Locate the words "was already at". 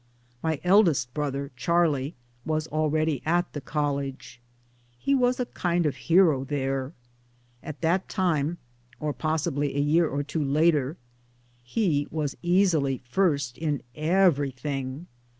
2.43-3.53